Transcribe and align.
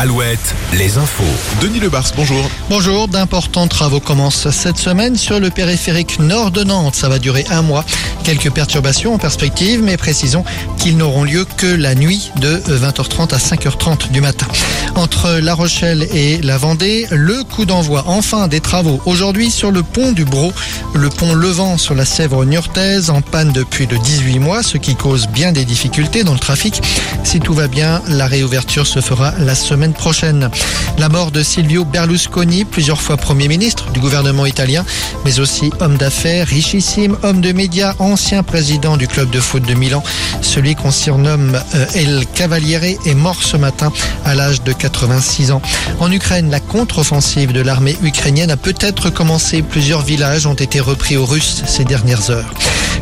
Alouette, 0.00 0.54
les 0.72 0.96
infos. 0.96 1.24
Denis 1.60 1.78
Lebars, 1.78 2.12
bonjour. 2.16 2.42
Bonjour, 2.70 3.06
d'importants 3.06 3.68
travaux 3.68 4.00
commencent 4.00 4.48
cette 4.48 4.78
semaine 4.78 5.14
sur 5.14 5.40
le 5.40 5.50
périphérique 5.50 6.18
nord 6.20 6.52
de 6.52 6.64
Nantes. 6.64 6.94
Ça 6.94 7.10
va 7.10 7.18
durer 7.18 7.44
un 7.50 7.60
mois. 7.60 7.84
Quelques 8.24 8.50
perturbations 8.50 9.12
en 9.12 9.18
perspective, 9.18 9.82
mais 9.82 9.98
précisons 9.98 10.42
qu'ils 10.78 10.96
n'auront 10.96 11.24
lieu 11.24 11.44
que 11.58 11.66
la 11.66 11.94
nuit 11.94 12.30
de 12.36 12.62
20h30 12.66 13.34
à 13.34 13.36
5h30 13.36 14.10
du 14.10 14.22
matin. 14.22 14.46
Entre 14.94 15.32
La 15.32 15.52
Rochelle 15.52 16.08
et 16.14 16.38
la 16.40 16.56
Vendée, 16.56 17.06
le 17.10 17.44
coup 17.44 17.66
d'envoi 17.66 18.04
enfin 18.06 18.48
des 18.48 18.60
travaux 18.60 19.02
aujourd'hui 19.04 19.50
sur 19.50 19.70
le 19.70 19.82
pont 19.82 20.12
du 20.12 20.24
Bro, 20.24 20.54
le 20.94 21.10
pont 21.10 21.34
levant 21.34 21.76
sur 21.76 21.94
la 21.94 22.06
Sèvre 22.06 22.46
niortaise 22.46 23.10
en 23.10 23.20
panne 23.20 23.52
depuis 23.52 23.86
le 23.86 23.98
18 23.98 24.38
mois, 24.38 24.62
ce 24.62 24.78
qui 24.78 24.96
cause 24.96 25.28
bien 25.28 25.52
des 25.52 25.66
difficultés 25.66 26.24
dans 26.24 26.32
le 26.32 26.38
trafic. 26.38 26.80
Si 27.22 27.38
tout 27.38 27.52
va 27.52 27.68
bien, 27.68 28.00
la 28.08 28.26
réouverture 28.26 28.86
se 28.86 29.00
fera 29.00 29.32
la 29.38 29.54
semaine 29.54 29.89
prochaine. 29.92 30.50
La 30.98 31.08
mort 31.08 31.30
de 31.30 31.42
Silvio 31.42 31.84
Berlusconi, 31.84 32.64
plusieurs 32.64 33.00
fois 33.00 33.16
Premier 33.16 33.48
ministre 33.48 33.90
du 33.90 34.00
gouvernement 34.00 34.46
italien, 34.46 34.84
mais 35.24 35.40
aussi 35.40 35.70
homme 35.80 35.96
d'affaires, 35.96 36.46
richissime, 36.46 37.16
homme 37.22 37.40
de 37.40 37.52
médias, 37.52 37.94
ancien 37.98 38.42
président 38.42 38.96
du 38.96 39.08
club 39.08 39.30
de 39.30 39.40
foot 39.40 39.62
de 39.66 39.74
Milan. 39.74 40.02
Celui 40.42 40.74
qu'on 40.74 40.90
surnomme 40.90 41.60
euh, 41.74 41.86
El 41.94 42.26
Cavaliere 42.34 42.96
est 43.06 43.14
mort 43.14 43.42
ce 43.42 43.56
matin 43.56 43.92
à 44.24 44.34
l'âge 44.34 44.62
de 44.62 44.72
86 44.72 45.52
ans. 45.52 45.62
En 46.00 46.10
Ukraine, 46.10 46.50
la 46.50 46.60
contre-offensive 46.60 47.52
de 47.52 47.60
l'armée 47.60 47.96
ukrainienne 48.02 48.50
a 48.50 48.56
peut-être 48.56 49.10
commencé. 49.10 49.62
Plusieurs 49.62 50.02
villages 50.02 50.46
ont 50.46 50.54
été 50.54 50.80
repris 50.80 51.16
aux 51.16 51.26
Russes 51.26 51.62
ces 51.66 51.84
dernières 51.84 52.30
heures. 52.30 52.52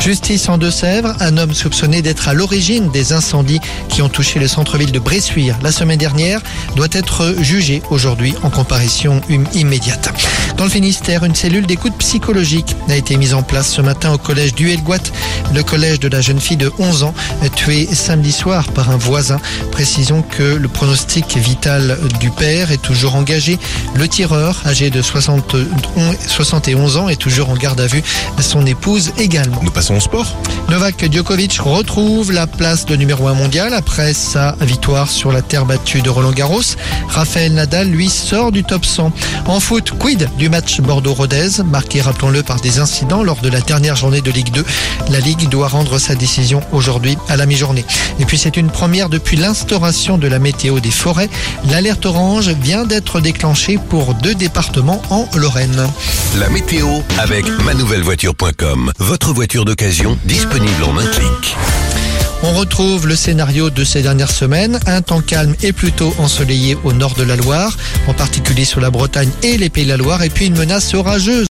Justice 0.09 0.49
en 0.49 0.57
Deux-Sèvres, 0.57 1.15
un 1.21 1.37
homme 1.37 1.53
soupçonné 1.53 2.01
d'être 2.01 2.29
à 2.29 2.33
l'origine 2.33 2.91
des 2.91 3.13
incendies 3.13 3.61
qui 3.91 4.01
ont 4.01 4.09
touché 4.09 4.39
le 4.39 4.49
centre-ville 4.49 4.91
de 4.91 4.99
Bressuire 4.99 5.59
la 5.63 5.71
semaine 5.71 5.99
dernière 5.99 6.41
doit 6.77 6.89
être 6.93 7.35
jugé 7.43 7.83
aujourd'hui 7.91 8.35
en 8.43 8.49
comparution 8.49 9.21
immédiate. 9.53 10.11
Dans 10.57 10.65
le 10.65 10.71
Finistère, 10.71 11.25
une 11.25 11.35
cellule 11.35 11.67
d'écoute 11.67 11.93
psychologique 11.99 12.75
a 12.89 12.97
été 12.97 13.19
mise 13.19 13.35
en 13.35 13.43
place 13.43 13.71
ce 13.71 13.83
matin 13.83 14.11
au 14.11 14.17
collège 14.17 14.55
du 14.55 14.71
Helgoat, 14.71 14.97
le 15.55 15.63
collège 15.63 16.01
de 16.01 16.09
la 16.09 16.23
jeune 16.23 16.41
fille 16.41 16.57
de 16.57 16.73
11 16.79 17.03
ans 17.03 17.15
tuée 17.55 17.87
samedi 17.93 18.33
soir 18.33 18.67
par 18.73 18.91
un 18.91 18.97
voisin. 18.97 19.39
Précisons 19.73 20.23
que 20.23 20.43
le 20.43 20.69
pronostic 20.69 21.37
vital 21.37 21.99
du 22.19 22.31
père 22.31 22.73
est 22.73 22.81
toujours 22.81 23.15
engagé. 23.15 23.59
Le 23.95 24.09
tireur, 24.09 24.63
âgé 24.65 24.89
de 24.89 25.03
71 25.03 26.97
ans, 26.97 27.11
est 27.11 27.21
toujours 27.21 27.51
en 27.51 27.57
garde 27.57 27.81
à 27.81 27.87
vue. 27.87 28.03
Son 28.41 28.65
épouse 28.65 29.13
également. 29.19 29.61
Novak 30.69 31.11
Djokovic 31.11 31.59
retrouve 31.59 32.31
la 32.31 32.47
place 32.47 32.87
de 32.87 32.95
numéro 32.95 33.27
1 33.27 33.35
mondial 33.35 33.75
après 33.75 34.15
sa 34.15 34.55
victoire 34.61 35.11
sur 35.11 35.33
la 35.33 35.43
terre 35.43 35.67
battue 35.67 36.03
de 36.03 36.11
Roland 36.11 36.31
Garros. 36.31 36.63
Raphaël 37.09 37.53
Nadal, 37.55 37.89
lui, 37.89 38.09
sort 38.09 38.53
du 38.53 38.63
top 38.63 38.85
100. 38.85 39.11
En 39.47 39.59
foot, 39.59 39.93
quid 39.99 40.29
du 40.39 40.49
match 40.49 40.81
Bordeaux-Rodez, 40.81 41.65
marqué, 41.65 42.01
rappelons-le, 42.01 42.45
par 42.45 42.61
des 42.61 42.79
incidents 42.79 43.25
lors 43.25 43.41
de 43.41 43.49
la 43.49 43.61
dernière 43.61 43.97
journée 43.97 44.21
de 44.21 44.31
Ligue 44.31 44.53
2. 44.53 44.65
La 45.11 45.19
Ligue 45.19 45.49
doit 45.49 45.69
rendre 45.69 45.99
sa 45.99 46.15
décision 46.15 46.61
aujourd'hui 46.71 47.19
à 47.29 47.37
la 47.37 47.47
mi-journée. 47.47 47.85
Et 48.21 48.25
puis 48.25 48.39
c'est 48.39 48.57
une 48.57 48.71
première 48.71 49.09
depuis 49.09 49.37
l'instauration 49.37 50.17
de 50.17 50.29
la 50.29 50.39
météo 50.39 50.79
des 50.79 50.93
forêts. 50.93 51.31
L'alerte 51.71 52.07
orange 52.07 52.51
vient 52.51 52.85
d'être 52.85 53.21
déclenchée 53.21 53.79
pour 53.79 54.15
deux 54.15 54.35
départements 54.35 55.03
en 55.11 55.27
Lorraine. 55.35 55.89
La 56.37 56.51
météo 56.51 56.87
avec 57.19 57.47
manouvellevoiture.com. 57.65 58.93
Votre 58.99 59.33
voiture 59.33 59.65
d'occasion 59.65 60.19
disponible 60.25 60.85
en 60.85 60.99
un 60.99 61.07
clic. 61.07 61.57
On 62.43 62.53
retrouve 62.53 63.09
le 63.09 63.17
scénario 63.17 63.69
de 63.71 63.83
ces 63.83 64.03
dernières 64.03 64.31
semaines, 64.31 64.79
un 64.87 65.03
temps 65.03 65.23
calme 65.23 65.57
et 65.63 65.73
plutôt 65.73 66.15
ensoleillé 66.19 66.77
au 66.85 66.93
nord 66.93 67.15
de 67.15 67.25
la 67.25 67.35
Loire, 67.35 67.77
en 68.07 68.15
particulier 68.15 68.65
sur 68.65 68.81
la 68.81 68.91
Bretagne 68.91 69.31
et 69.43 69.57
les 69.57 69.71
Pays 69.71 69.85
de 69.85 69.89
la 69.89 69.97
Loire, 69.97 70.23
et 70.23 70.29
puis 70.29 70.47
une 70.47 70.57
menace 70.57 70.95
orageuse 70.95 71.47